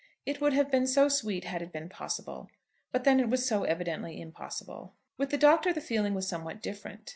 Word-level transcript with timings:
It 0.25 0.41
would 0.41 0.53
have 0.53 0.71
been 0.71 0.87
so 0.87 1.07
sweet 1.09 1.43
had 1.43 1.61
it 1.61 1.71
been 1.71 1.87
possible; 1.87 2.49
but 2.91 3.03
then 3.03 3.19
it 3.19 3.29
was 3.29 3.45
so 3.45 3.65
evidently 3.65 4.19
impossible. 4.19 4.95
With 5.19 5.29
the 5.29 5.37
Doctor 5.37 5.71
the 5.73 5.79
feeling 5.79 6.15
was 6.15 6.27
somewhat 6.27 6.59
different. 6.59 7.09